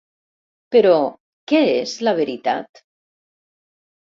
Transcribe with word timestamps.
Però, 0.75 0.93
¿què 1.51 1.61
és 1.81 1.93
la 2.09 2.15
veritat? 2.23 2.85